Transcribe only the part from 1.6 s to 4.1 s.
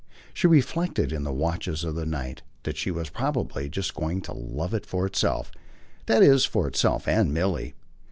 of the night that she was probably just